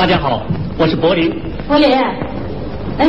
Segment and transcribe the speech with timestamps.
[0.00, 0.40] 大家好，
[0.78, 1.30] 我是柏林。
[1.68, 1.94] 柏林，
[2.96, 3.06] 哎，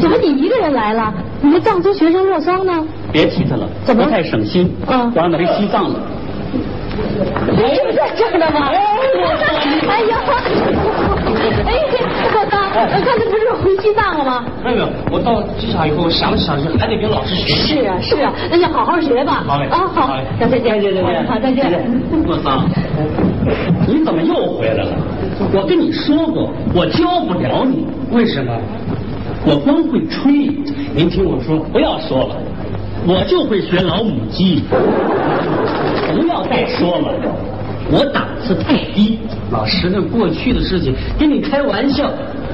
[0.00, 1.12] 怎么你一个人来了？
[1.40, 2.72] 你的藏族学生若桑呢？
[3.10, 4.72] 别提他了，怎么不太省心。
[4.86, 5.98] 啊我让他回西藏了。
[7.58, 8.68] 哎，这不在这儿呢吗？
[8.68, 10.16] 哎呀，
[11.66, 11.72] 哎，
[12.72, 14.44] 刚才不是回西藏了吗？
[14.64, 17.54] 没有没有，我到机场以后想想去，还得跟老师学。
[17.54, 19.44] 是啊，是啊，那就好好学吧。
[19.46, 22.02] 好嘞啊，好好嘞，那再见，再见，好，再见。
[22.26, 22.64] 莫桑，
[23.86, 24.96] 你怎么又回来了？
[25.52, 27.86] 我跟你说过，我教不了你。
[28.10, 28.52] 为什么？
[29.44, 30.32] 我光会吹。
[30.94, 32.36] 您听我说，不要说了，
[33.06, 34.62] 我就会学老母鸡。
[36.14, 37.12] 不要再说了，
[37.90, 39.18] 我档次太低。
[39.50, 42.10] 老师，那过去的事情，跟你开玩笑。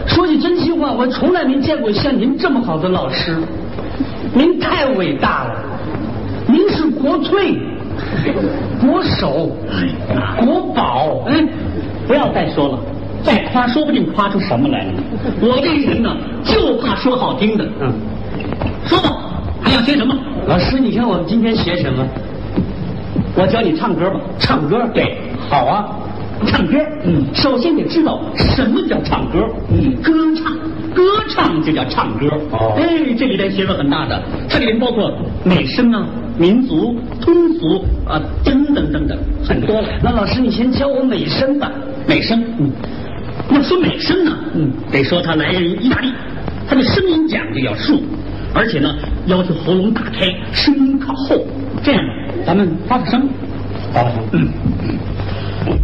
[0.08, 3.36] 说句真心话，我从来没见过像您这么好的老师，
[4.34, 5.54] 您太伟大了，
[6.46, 7.56] 您是国粹、
[8.80, 9.50] 国手、
[10.38, 11.24] 国宝。
[11.28, 11.46] 哎，
[12.06, 12.78] 不要再说了，
[13.22, 14.92] 再夸说不定夸出什么来了。
[15.40, 17.64] 我这人呢，就怕说好听的。
[17.80, 17.92] 嗯，
[18.86, 19.10] 说吧，
[19.62, 20.16] 还要学什么？
[20.46, 22.04] 老师，你看我们今天学什么？
[23.36, 24.18] 我教你唱歌吧。
[24.38, 24.88] 唱歌。
[24.94, 25.88] 对，好啊。
[26.46, 27.24] 唱歌，嗯。
[27.34, 29.94] 首先得知道什么叫唱歌，嗯。
[30.02, 30.52] 歌唱，
[30.94, 32.74] 歌唱就叫唱歌，哦。
[32.76, 35.12] 哎，这里边学问很大的，这里面包括
[35.44, 36.06] 美声啊、
[36.38, 39.88] 民族、通俗啊等等等等，很多了。
[40.02, 41.70] 那老师，你先教我美声吧。
[42.06, 42.70] 美声，嗯，
[43.52, 44.70] 要说美声呢，嗯。
[44.90, 46.12] 得说它来源于意大利，
[46.68, 48.00] 它的声音讲究要竖，
[48.54, 48.94] 而且呢
[49.26, 51.44] 要求喉咙打开，声音靠后，
[51.82, 52.02] 这样
[52.46, 53.28] 咱们发发声，
[53.92, 54.22] 发发声。
[54.32, 54.48] 嗯。
[55.66, 55.78] 嗯，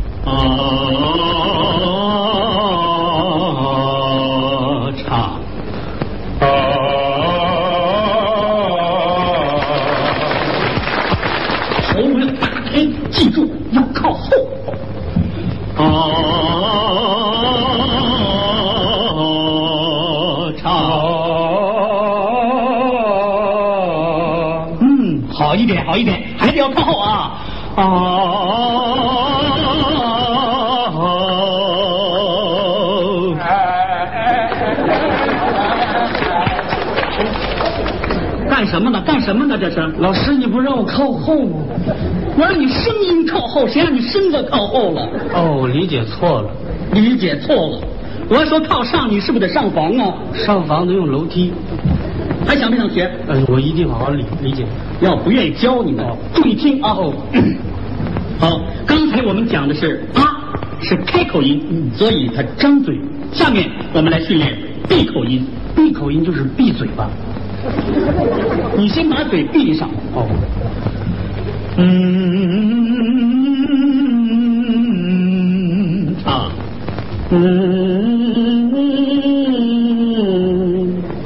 [25.37, 27.39] 好一点，好一点，还得要靠后啊
[27.77, 29.24] 啊！
[38.75, 39.01] 什么呢？
[39.07, 39.57] 干什么呢？
[39.57, 41.59] 这是老师，你不让我靠后吗？
[42.37, 45.09] 我让你声音靠后，谁让你身子靠后了？
[45.33, 46.51] 哦，我理解错了。
[46.93, 47.79] 理解错了。
[48.29, 50.13] 我要说靠上，你是不是得上房啊？
[50.35, 51.53] 上房得用楼梯。
[52.45, 53.09] 还想不想学？
[53.29, 54.67] 嗯，我一定好好理理解。
[55.01, 56.91] 要不愿意教你们哦，注意听啊！
[56.99, 57.15] 哦
[58.41, 60.43] 好，刚才我们讲的是啊，
[60.83, 62.99] 是开口音，所以他张嘴。
[63.31, 64.53] 下面我们来训练
[64.89, 65.47] 闭口音。
[65.77, 67.09] 闭口音就是闭嘴巴。
[68.77, 69.89] 你先把嘴闭上。
[70.15, 70.27] 哦，
[75.25, 76.51] 嗯，啊，
[77.31, 78.71] 嗯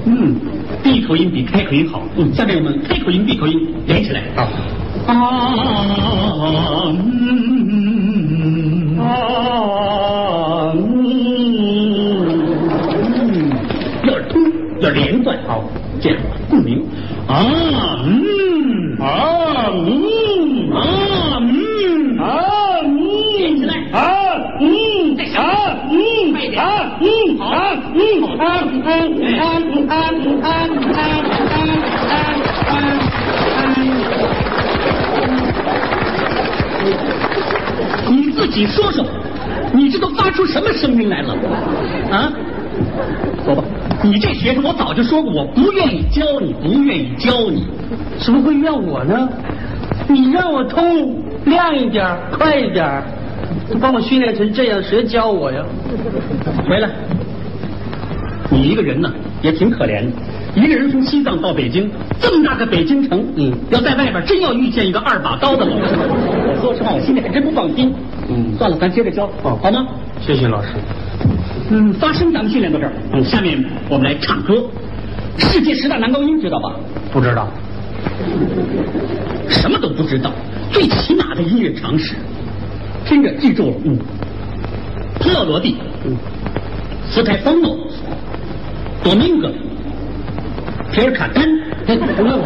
[0.06, 0.34] 嗯，
[0.82, 2.02] 闭口音比开口音好。
[2.16, 4.22] 嗯，下面我们开口音、闭口音连起来。
[4.36, 4.42] 好
[5.06, 5.54] 啊，
[6.86, 10.76] 嗯啊，嗯，
[14.04, 14.42] 要通，
[14.80, 15.36] 要连贯。
[15.46, 15.64] 好。
[17.28, 17.34] 啊，
[18.06, 19.04] 嗯，啊，
[19.74, 20.80] 嗯，啊，
[21.40, 22.24] 嗯，啊，
[22.82, 22.88] 嗯，
[23.36, 23.74] 连起来。
[23.92, 24.00] 啊，
[24.60, 25.92] 嗯，再小，啊，嗯，
[26.32, 26.58] 快一点。
[26.64, 26.64] 啊，
[27.04, 27.06] 嗯，
[27.38, 29.20] 好，啊，嗯，好，啊，嗯，
[29.88, 30.02] 啊，啊，
[30.42, 30.48] 啊，
[30.96, 30.96] 啊，
[32.66, 33.60] 啊，啊，
[38.08, 39.04] 你自己说说，
[40.28, 41.34] 发出什么声音来了？
[42.10, 42.30] 啊？
[43.46, 43.64] 说吧，
[44.02, 47.66] 你这学生我早就说过，我不愿意教你，不愿意教你。
[48.18, 49.26] 怎么会怨我呢？
[50.06, 53.04] 你让我通亮一点，快一点儿，
[53.70, 55.64] 都把我训练成这样，谁教我呀？
[56.68, 56.90] 回来，
[58.50, 60.12] 你一个人呢也挺可怜的，
[60.54, 61.90] 一个人从西藏到北京，
[62.20, 67.94] 这么大个北京城，嗯要在外边真要遇见一个二把刀的老师，我说实话，我心里还真不放心。
[68.28, 69.86] 嗯算了，咱接着教，哦好吗？
[70.20, 70.68] 谢谢老师。
[71.70, 74.62] 嗯，发声咱们训练到这儿，嗯，下面我们来唱歌。
[75.38, 76.74] 世界十大男高音知道吧？
[77.12, 77.48] 不知道。
[79.48, 80.32] 什么都不知道，
[80.72, 82.14] 最起码的音乐常识，
[83.06, 83.76] 听着记住了。
[83.84, 83.98] 嗯，
[85.20, 86.16] 特罗罗蒂，嗯，
[87.08, 87.76] 斯泰方诺，
[89.02, 89.52] 多明戈，
[90.92, 91.44] 皮尔卡丹。
[91.86, 92.38] 哎，不用。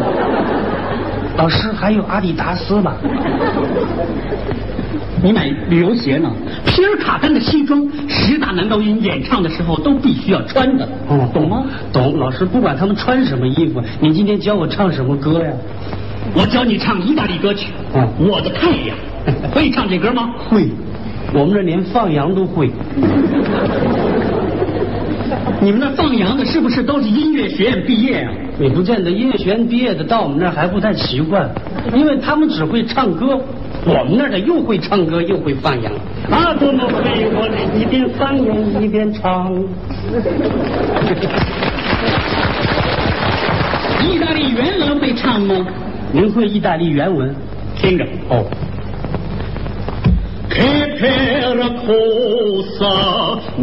[1.37, 2.95] 老师还有阿迪达斯吧？
[5.23, 6.29] 你买旅游鞋呢？
[6.65, 11.63] 皮尔卡丹的西装，十大男高音演唱的时候都必须要穿的，哦懂吗？
[11.91, 12.17] 懂。
[12.19, 15.51] 老师不管他们穿什么衣服，你今天教我唱什么歌呀？
[16.35, 18.95] 我教你唱意大利歌曲，嗯我的太阳，
[19.51, 20.29] 会唱这歌吗？
[20.49, 20.67] 会。
[21.33, 22.69] 我们这连放羊都会。
[25.61, 28.33] 你们那放羊的是不是都是音乐学院毕业啊？
[28.59, 31.49] 也不见得，音乐学院毕业的到我们那儿还不太习惯，
[31.93, 33.39] 因为他们只会唱歌，
[33.85, 35.93] 我们那儿的又会唱歌又会放羊。
[36.29, 36.93] 啊，多么会
[37.33, 37.47] 我
[37.77, 39.53] 一边放羊一边唱。
[44.05, 45.65] 意大利原文会唱吗？
[46.11, 47.33] 您会意大利原文？
[47.75, 48.45] 听着哦。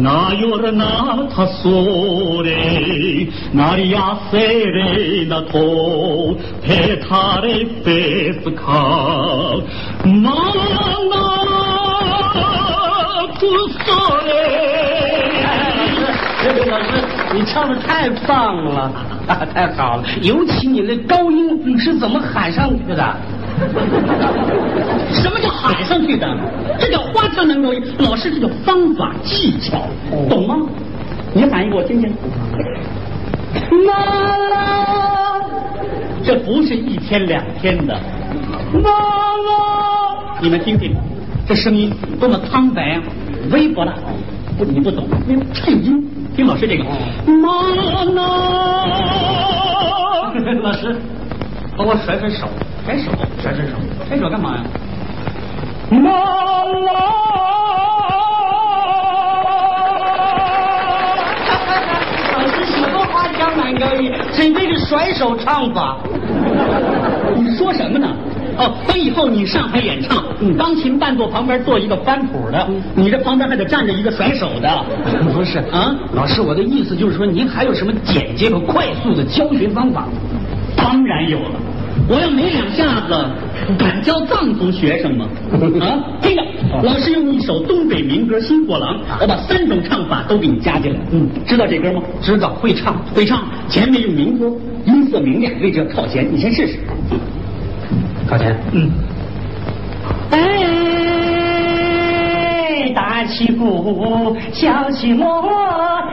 [0.01, 8.81] Che per cosa una giornata sole, un'aria serena to petare pesca,
[10.05, 10.51] ma
[13.37, 13.45] tu
[13.85, 14.31] sole.
[16.43, 16.89] 这位老师，
[17.33, 18.91] 你唱的太棒了，
[19.27, 23.15] 太好了，尤其你那高音是怎么喊上去的？
[25.13, 26.27] 什么叫喊上去的？
[26.79, 27.83] 这叫花腔男高音。
[27.99, 29.87] 老师，这叫方法技巧，
[30.29, 30.57] 懂吗？
[31.33, 32.13] 你喊一个我听听。
[33.85, 35.41] 啦啦，
[36.23, 37.93] 这不是一天两天的。
[37.93, 37.99] 啦
[38.81, 40.95] 啦，你们听听，
[41.47, 43.01] 这声音多么苍白啊，
[43.51, 43.93] 微薄的。
[44.57, 46.07] 不，你不懂，因为颤音。
[46.35, 46.83] 听老师这个。
[46.83, 47.49] 妈
[48.13, 48.85] 啦，
[50.63, 50.95] 老师，
[51.77, 52.47] 帮我甩甩手，
[52.85, 53.11] 甩手，
[53.41, 53.73] 甩甩手，
[54.07, 54.63] 甩手干嘛呀？
[62.33, 64.11] 老师什么花腔男高音？
[64.33, 65.97] 真这个甩手唱法。
[67.37, 68.07] 你说什么呢？
[68.57, 74.85] 哦，等以后你上台演唱，嗯钢琴伴奏旁边坐一个翻谱的，你这旁边还得站着一个甩手的。
[75.33, 80.07] 不是啊老师，我的意思就是说，您还有什么简洁和快速的教学方法？
[80.75, 81.55] 当然有了，
[82.11, 83.15] 我要没两下子，
[83.79, 85.25] 敢教藏族学生吗？
[85.79, 86.43] 啊，听着，
[86.83, 90.99] 老师用一首东北民歌《新货郎》，我把三种唱法都给你加进来。
[91.11, 92.01] 嗯知道这歌吗？
[92.21, 94.51] 知道会唱，会唱，前面用民歌，
[94.85, 96.79] 音色明亮，位置要靠前，你先试试。
[98.27, 98.53] 靠前。
[98.73, 98.91] 嗯，
[100.31, 100.41] 哎，
[102.93, 105.49] 大起鼓，小起锣，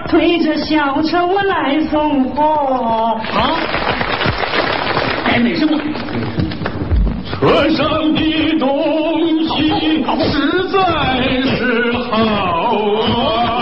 [0.08, 3.18] 推着小车我来送货。
[3.32, 3.56] 好，
[5.38, 5.78] 该美声了。
[7.24, 8.68] 车上的东
[9.46, 10.76] 西实在
[11.56, 12.16] 是好
[13.06, 13.57] 啊！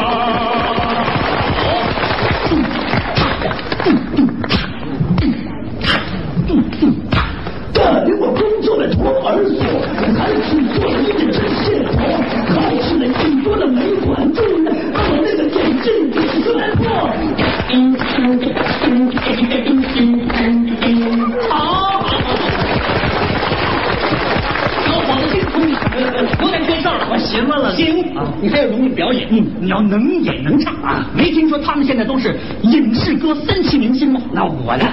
[27.75, 31.07] 行啊，你还有能力表演，嗯，你要能演能唱啊！
[31.15, 34.21] 没听说他们现在都是影视歌三栖明星吗？
[34.33, 34.87] 那我呢？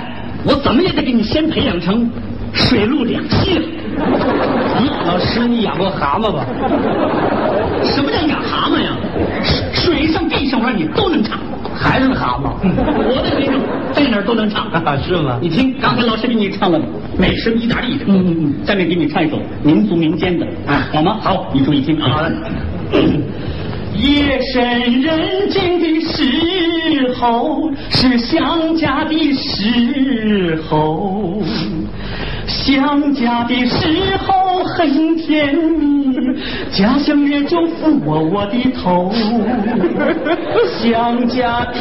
[0.46, 2.10] 我怎么也得给你先培养成
[2.52, 3.66] 水陆两栖了。
[3.96, 6.46] 嗯， 老师，你养过蛤蟆吧？
[7.84, 8.92] 什么叫养蛤蟆呀？
[9.72, 11.40] 水上、地上玩你都能唱。
[11.76, 12.54] 还是蛤蟆？
[12.62, 13.60] 我的学生
[13.94, 16.80] 在哪儿都能唱，啊 是吗你听，刚才老师给你唱了
[17.18, 21.18] 美声意大利的，嗯嗯嗯下面给你唱一首民族民间的，啊好吗？
[21.22, 22.30] 好，你注意听啊。
[23.96, 31.42] 夜深人静的时候，是想家的时候。
[32.46, 36.14] 想家的时候很甜蜜，
[36.72, 39.12] 家乡月就抚摸我的头。
[40.82, 41.74] 想家的，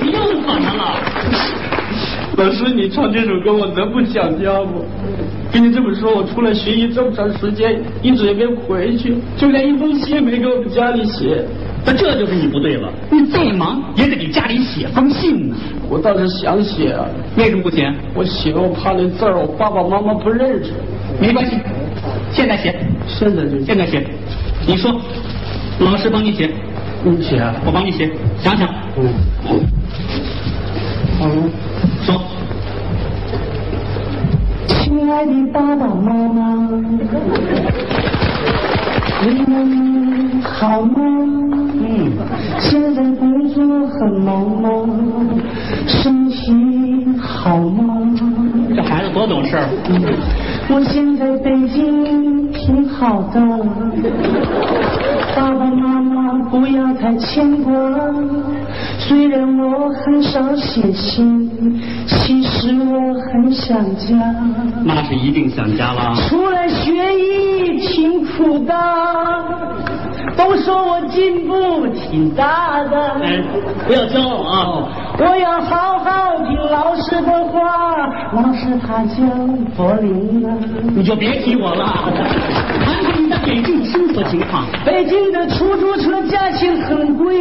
[0.00, 1.00] 你又怎么了？
[2.36, 4.72] 老师，你唱这首歌我能不想家吗？
[5.52, 11.44] 跟你这么说，我出来学习这么长时间，一直也没回去，就连一封信也没给我们家里写。
[11.86, 15.56] 那这就是你不对了，你再忙也得给家里写封信呢。
[15.88, 17.06] 我倒是想写啊，
[17.36, 17.92] 为什么不写？
[18.14, 20.72] 我写我怕那字儿我爸爸妈妈不认识。
[21.20, 21.56] 没关系，
[22.32, 22.74] 现在写，
[23.06, 24.04] 现在就现在写。
[24.66, 24.98] 你说，
[25.80, 26.50] 老师帮你写，
[27.06, 27.54] 你写啊？
[27.66, 28.66] 我帮你写，想想。
[28.96, 29.12] 嗯。
[31.20, 31.50] 嗯，
[32.02, 32.18] 说。
[34.66, 36.66] 亲爱的爸爸妈妈，
[39.22, 40.94] 你们好吗？
[40.96, 42.12] 嗯，
[42.58, 44.68] 现在工作很忙吗？
[45.86, 48.00] 身体好吗？
[48.74, 49.68] 这孩子多懂事儿。
[50.70, 53.40] 我现在北京挺好的，
[55.34, 57.72] 爸爸妈妈不要太牵挂。
[58.98, 61.50] 虽然我很少写信，
[62.06, 64.14] 其实我很想家。
[64.84, 66.14] 那是一定想家了。
[66.28, 68.74] 出来学艺挺苦的，
[70.36, 72.98] 都说我进步挺大的。
[73.22, 73.42] 哎，
[73.86, 74.88] 不要骄傲啊！
[75.16, 79.22] 我要好好听老师的话，老师他叫
[79.76, 80.56] 柏林啊。
[80.92, 81.86] 你就别提我了。
[82.84, 84.66] 谈谈你在北京的生活情况。
[84.84, 87.36] 北京的出租车价钱很贵，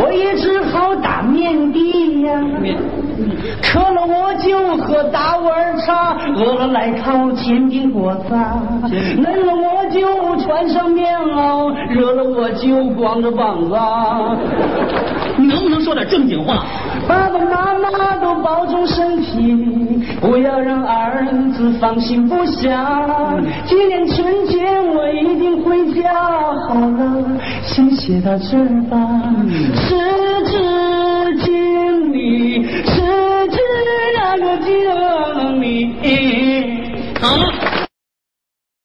[0.00, 1.22] 我也只好打。
[3.62, 8.34] 渴了我就喝大碗茶，饿了来烤煎饼果子，
[9.16, 13.76] 冷了我就穿上棉袄，热了我就光着膀子。
[15.36, 16.64] 你能不能说点正经话？
[17.06, 22.84] 爸爸妈妈都保重身体，不要让儿子放心不下。
[23.64, 24.58] 今年春节
[24.94, 26.12] 我一定回家。
[26.66, 27.24] 好了，
[27.62, 28.98] 先写到这儿吧。
[29.74, 29.94] 时
[30.44, 30.58] 至
[34.40, 34.78] مجھے